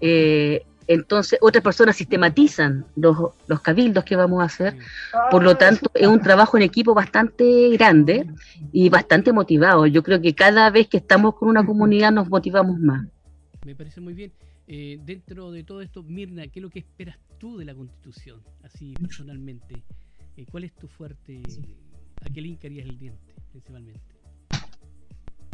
[0.00, 3.16] eh, entonces otras personas sistematizan los,
[3.46, 4.76] los cabildos que vamos a hacer.
[5.30, 8.26] Por lo tanto, es un trabajo en equipo bastante grande
[8.72, 9.86] y bastante motivado.
[9.86, 13.06] Yo creo que cada vez que estamos con una comunidad nos motivamos más.
[13.64, 14.32] Me parece muy bien.
[14.66, 18.40] Eh, dentro de todo esto, Mirna, ¿qué es lo que esperas tú de la Constitución,
[18.62, 19.82] así personalmente?
[20.36, 21.42] Eh, ¿Cuál es tu fuerte?
[22.24, 24.09] ¿A qué le hincarías el diente, principalmente?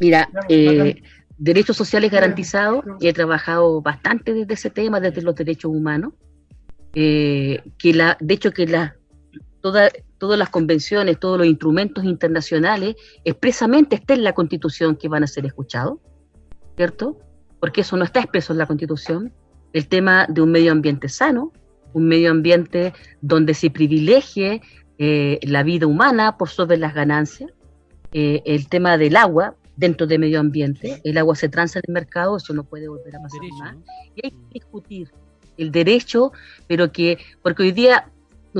[0.00, 1.02] Mira, eh,
[1.38, 6.12] derechos sociales garantizados, y he trabajado bastante desde ese tema, desde los derechos humanos,
[6.92, 8.96] que la, de hecho que la,
[9.60, 15.22] toda, todas las convenciones, todos los instrumentos internacionales, expresamente estén en la Constitución que van
[15.22, 15.98] a ser escuchados,
[16.76, 17.18] ¿cierto?
[17.60, 19.32] porque eso no está expreso en la Constitución,
[19.72, 21.52] el tema de un medio ambiente sano,
[21.92, 24.62] un medio ambiente donde se privilegie
[24.98, 27.50] eh, la vida humana por sobre las ganancias,
[28.12, 31.94] eh, el tema del agua dentro del medio ambiente, el agua se transa en el
[31.94, 33.76] mercado, eso no puede volver a pasar más,
[34.14, 35.10] y hay que discutir
[35.58, 36.32] el derecho,
[36.66, 38.10] pero que, porque hoy día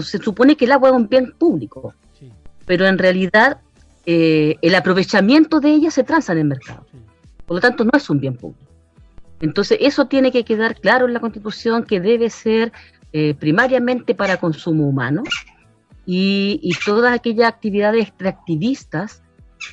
[0.00, 1.94] se supone que el agua es un bien público,
[2.66, 3.60] pero en realidad
[4.04, 6.86] eh, el aprovechamiento de ella se transa en el mercado,
[7.46, 8.66] por lo tanto no es un bien público.
[9.40, 12.72] Entonces, eso tiene que quedar claro en la Constitución que debe ser
[13.12, 15.22] eh, primariamente para consumo humano
[16.06, 19.22] y, todas aquellas actividades extractivistas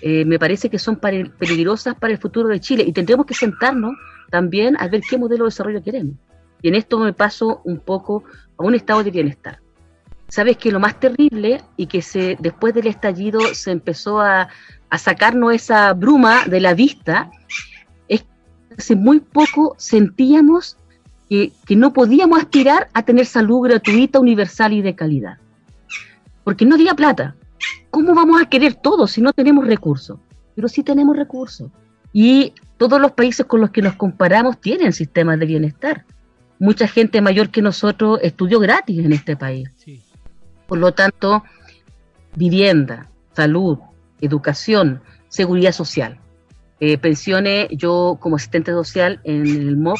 [0.02, 3.94] eh, me parece que son peligrosas para el futuro de Chile y tendremos que sentarnos
[4.30, 6.16] también a ver qué modelo de desarrollo queremos.
[6.62, 8.24] Y en esto me paso un poco
[8.58, 9.60] a un estado de bienestar.
[10.30, 14.50] Sabes que lo más terrible y que se después del estallido se empezó a,
[14.90, 17.30] a sacarnos esa bruma de la vista
[18.78, 20.78] hace muy poco sentíamos
[21.30, 25.38] que, no podíamos aspirar a tener salud gratuita, universal y de calidad.
[26.44, 27.36] Porque no había plata.
[27.90, 30.20] ¿Cómo vamos a querer todo si no tenemos recursos?
[30.56, 31.70] Pero sí tenemos recursos.
[32.12, 36.06] Y todos los países con los que nos comparamos tienen sistemas de bienestar.
[36.60, 39.70] Mucha gente mayor que nosotros estudió gratis en este país.
[40.68, 41.44] Por lo tanto,
[42.36, 43.80] vivienda, salud,
[44.22, 46.20] educación, seguridad social.
[46.80, 50.00] Eh, pensiones, yo como asistente social en el MOP,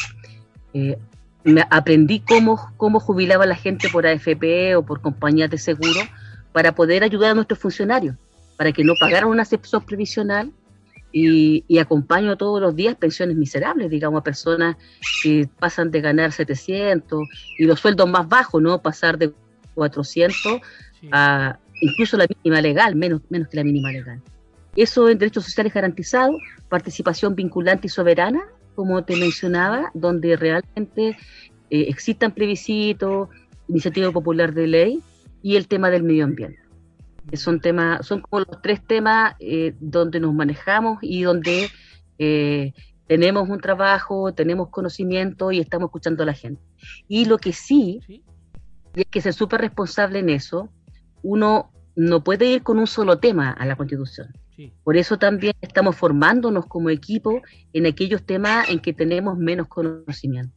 [0.74, 0.98] eh,
[1.44, 6.00] me aprendí cómo, cómo jubilaba la gente por AFP o por compañías de seguro
[6.54, 8.16] para poder ayudar a nuestros funcionarios,
[8.58, 10.52] para que no pagaran una excepción previsional
[11.12, 14.78] y, y, acompaño todos los días pensiones miserables, digamos, a personas
[15.22, 17.28] que pasan de ganar 700
[17.60, 18.82] y los sueldos más bajos, ¿no?
[18.82, 19.32] Pasar de
[19.76, 20.62] 400
[21.12, 24.22] a incluso la mínima legal, menos, menos que la mínima legal.
[24.76, 26.36] Eso en derechos sociales garantizados,
[26.70, 28.42] participación vinculante y soberana,
[28.76, 31.10] como te mencionaba, donde realmente
[31.70, 33.30] eh, existan plebiscitos,
[33.68, 35.04] iniciativa popular de ley
[35.44, 36.60] y el tema del medio ambiente.
[37.34, 41.70] son temas, son como los tres temas eh, donde nos manejamos y donde
[42.18, 42.74] eh,
[43.06, 46.62] tenemos un trabajo, tenemos conocimiento y estamos escuchando a la gente.
[47.08, 48.24] Y lo que sí, ¿Sí?
[48.96, 50.70] es que ser súper responsable en eso,
[51.22, 54.34] uno no puede ir con un solo tema a la constitución.
[54.84, 57.42] Por eso también estamos formándonos como equipo
[57.74, 60.56] en aquellos temas en que tenemos menos conocimiento.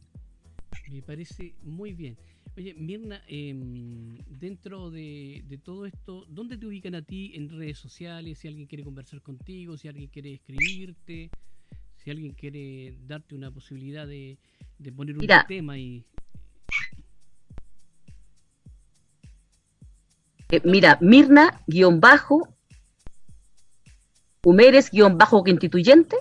[0.89, 2.15] Me parece muy bien.
[2.57, 8.39] Oye, Mirna, em, dentro de, todo esto, ¿dónde te ubican a ti en redes sociales?
[8.39, 11.29] Si alguien quiere conversar contigo, si alguien quiere escribirte,
[11.97, 14.39] si alguien quiere darte una posibilidad de,
[14.95, 16.03] poner un tema y...
[20.49, 22.55] Eh, mira, Mirna, guion bajo,
[24.43, 26.17] Humeres-constituyente.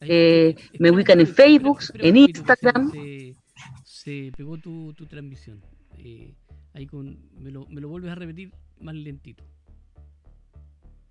[0.00, 2.92] Eh, me ubican en Facebook, en Instagram.
[4.02, 5.62] Se, pegó tu, transmisión.
[5.98, 6.34] Eh,
[6.74, 9.44] ahí con, me, lo, me lo vuelves a repetir más lentito.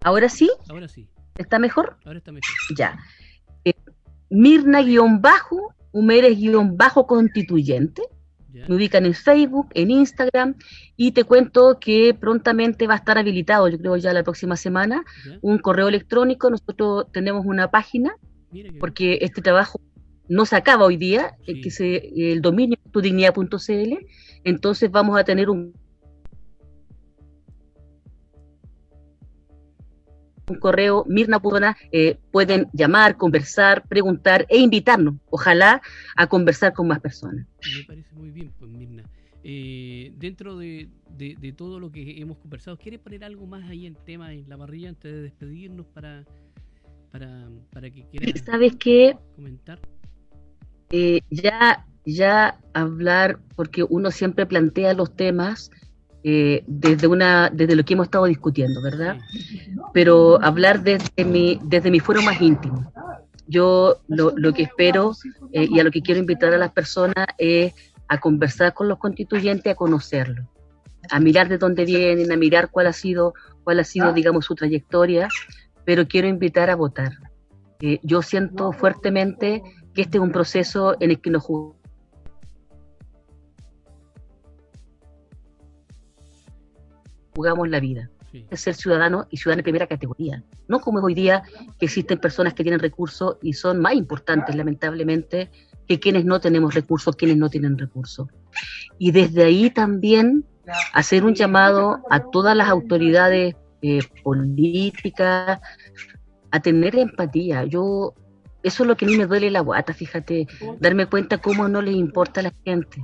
[0.02, 0.52] ¿Ahora sí?
[0.68, 1.08] Ahora sí.
[1.38, 1.96] ¿Está mejor?
[2.04, 2.50] Ahora está mejor.
[2.78, 3.00] Ya.
[3.64, 3.72] Eh,
[4.30, 8.02] Mirna-bajo, Humeres-constituyente.
[8.54, 10.56] Me ubican en Facebook, en Instagram
[10.98, 15.06] y te cuento que prontamente va a estar habilitado, yo creo ya la próxima semana,
[15.40, 16.50] un correo electrónico.
[16.50, 18.14] Nosotros tenemos una página
[18.78, 19.80] porque este trabajo
[20.32, 23.94] no se acaba hoy día, que se, el dominio tudignidad.cl,
[24.46, 25.74] entonces vamos a tener un
[30.48, 35.82] un correo, Mirna Pudona, eh, pueden llamar, conversar, preguntar e invitarnos, ojalá,
[36.16, 37.46] a conversar con más personas.
[37.78, 39.04] Me parece muy bien, pues Mirna.
[39.44, 43.96] Eh, dentro de, de, todo lo que hemos conversado, ¿quiere poner algo más ahí en
[43.96, 46.26] tema en la parrilla antes de despedirnos para,
[47.12, 49.18] para, para que quiera ¿Sabes qué?
[49.36, 49.80] comentar?
[50.92, 55.72] Eh, ya, ya hablar, porque uno siempre plantea los temas
[56.24, 59.18] eh, desde una desde lo que hemos estado discutiendo, ¿verdad?
[59.94, 62.92] Pero hablar desde mi desde mi fuero más íntimo.
[63.48, 65.14] Yo lo, lo que espero
[65.52, 67.74] eh, y a lo que quiero invitar a las personas es
[68.08, 70.46] a conversar con los constituyentes, a conocerlos,
[71.10, 73.34] a mirar de dónde vienen, a mirar cuál ha sido
[73.64, 75.28] cuál ha sido, digamos, su trayectoria,
[75.86, 77.14] pero quiero invitar a votar.
[77.80, 79.64] Eh, yo siento fuertemente
[79.94, 81.44] que este es un proceso en el que nos
[87.34, 88.10] jugamos la vida.
[88.50, 90.44] Es ser ciudadano y ciudadano de primera categoría.
[90.70, 91.44] No como es hoy día
[91.78, 95.52] que existen personas que tienen recursos y son más importantes, lamentablemente,
[95.86, 98.30] que quienes no tenemos recursos, quienes no tienen recursos.
[98.98, 100.46] Y desde ahí también
[100.94, 105.60] hacer un llamado a todas las autoridades eh, políticas
[106.52, 107.66] a tener empatía.
[107.66, 108.14] Yo,
[108.64, 110.48] eso es lo que a mí me duele la guata, fíjate,
[110.80, 113.04] darme cuenta cómo no les importa a la gente,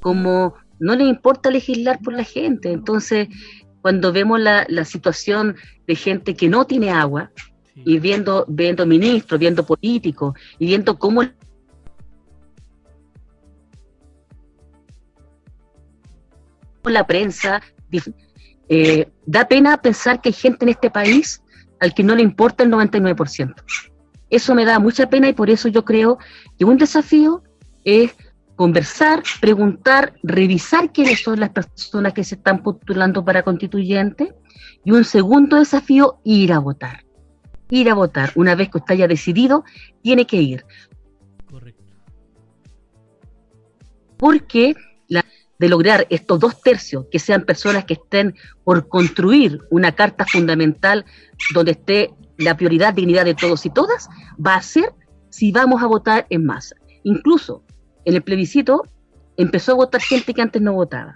[0.00, 2.72] cómo no le importa legislar por la gente.
[2.72, 3.28] Entonces,
[3.82, 5.56] cuando vemos la, situación
[5.86, 7.30] de gente que no tiene agua,
[7.74, 11.22] y viendo, viendo ministros, viendo políticos, y viendo cómo
[16.84, 17.62] la prensa,
[18.68, 21.42] eh, da pena pensar que hay gente en este país
[21.78, 23.54] al que no le importa el 99%.
[24.30, 26.18] Eso me da mucha pena y por eso yo creo
[26.58, 27.42] que un desafío
[27.84, 28.14] es
[28.56, 34.34] conversar, preguntar, revisar quiénes son las personas que se están postulando para constituyente.
[34.84, 37.04] Y un segundo desafío, ir a votar.
[37.70, 38.32] Ir a votar.
[38.36, 39.64] Una vez que usted haya decidido,
[40.02, 40.64] tiene que ir.
[41.46, 41.82] Correcto.
[44.16, 44.74] Porque
[45.60, 51.04] de lograr estos dos tercios, que sean personas que estén por construir una carta fundamental
[51.52, 54.08] donde esté la prioridad, dignidad de todos y todas,
[54.44, 54.92] va a ser
[55.28, 56.76] si vamos a votar en masa.
[57.04, 57.62] Incluso
[58.04, 58.82] en el plebiscito
[59.36, 61.14] empezó a votar gente que antes no votaba.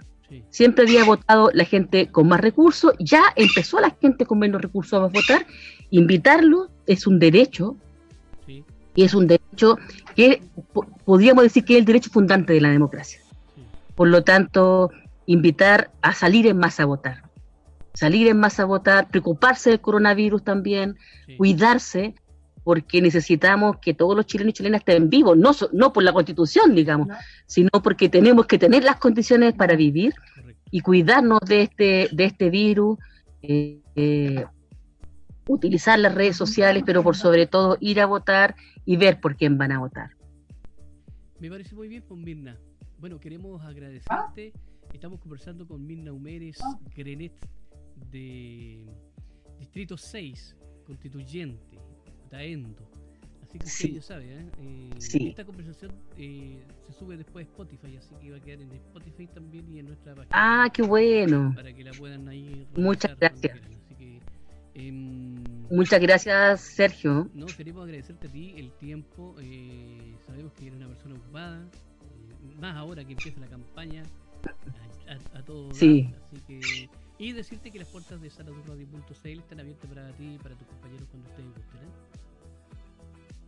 [0.49, 4.93] Siempre había votado la gente con más recursos, ya empezó la gente con menos recursos
[4.93, 5.45] a votar.
[5.91, 7.77] Invitarlo es un derecho,
[8.95, 9.77] y es un derecho
[10.15, 10.41] que
[11.03, 13.19] podríamos decir que es el derecho fundante de la democracia.
[13.93, 14.89] Por lo tanto,
[15.25, 17.24] invitar a salir en masa a votar.
[17.95, 20.97] Salir en masa a votar, preocuparse del coronavirus también,
[21.37, 22.13] cuidarse,
[22.63, 26.75] porque necesitamos que todos los chilenos y chilenas estén vivos, no, no por la constitución,
[26.75, 27.09] digamos,
[27.45, 30.13] sino porque tenemos que tener las condiciones para vivir
[30.71, 32.97] y cuidarnos de este, de este virus,
[33.43, 34.45] eh, eh,
[35.47, 39.57] utilizar las redes sociales, pero por sobre todo ir a votar y ver por quién
[39.57, 40.09] van a votar.
[41.39, 42.57] Me parece muy bien, con pues, Mirna.
[42.97, 44.53] Bueno, queremos agradecerte.
[44.91, 46.57] Estamos conversando con Mirna Humérez
[46.95, 47.33] Grenet
[48.11, 48.85] de
[49.59, 51.77] Distrito 6, constituyente.
[53.43, 54.45] Así que usted ya sabe, ¿eh?
[54.59, 58.71] eh esta conversación eh, se sube después a Spotify, así que va a quedar en
[58.73, 60.31] Spotify también y en nuestra página.
[60.31, 61.53] Ah, qué bueno.
[61.55, 62.67] Para que la puedan ahí.
[62.75, 63.57] Muchas gracias.
[64.73, 65.41] Em,
[65.71, 67.29] Muchas gracias, Sergio.
[67.33, 69.33] No, queremos agradecerte a ti el tiempo.
[69.39, 71.65] Eh, sabemos que eres una persona ocupada,
[72.59, 74.03] más ahora que empieza la campaña,
[75.07, 75.73] a, a, todo.
[75.73, 76.13] Sí.
[76.21, 80.55] así que y decirte que las puertas de saladurradio.cl están abiertas para ti y para
[80.55, 81.81] tus compañeros cuando ustedes gusten.
[81.81, 82.15] ¿eh?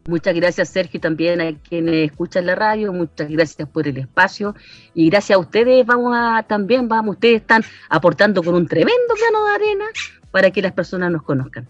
[0.08, 2.94] Muchas gracias, Sergio, también a quienes escuchan la radio.
[2.94, 4.56] Muchas gracias por el espacio.
[4.94, 9.46] Y gracias a ustedes, vamos a también, vamos, ustedes están aportando con un tremendo grano
[9.46, 9.86] de arena
[10.32, 11.68] para que las personas nos conozcan.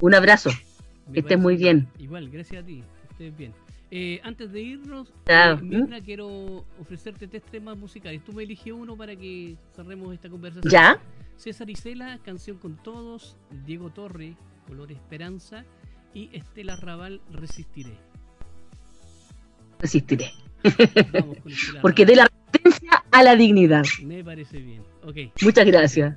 [0.00, 0.50] Un abrazo.
[1.12, 1.88] que estés muy bien.
[1.98, 2.84] Igual, gracias a ti.
[3.08, 3.63] Que estés bien.
[3.96, 8.24] Eh, antes de irnos, eh, Mirna, quiero ofrecerte tres temas musicales.
[8.24, 10.68] Tú me eliges uno para que cerremos esta conversación.
[10.68, 10.98] ¿Ya?
[11.36, 14.34] César Isela, Canción con Todos, Diego Torre,
[14.66, 15.64] Color Esperanza
[16.12, 17.96] y Estela Raval, Resistiré.
[19.78, 20.32] Resistiré.
[21.80, 23.84] Porque de la resistencia a la dignidad.
[24.02, 24.82] Me parece bien.
[25.04, 25.30] Okay.
[25.40, 26.16] Muchas gracias.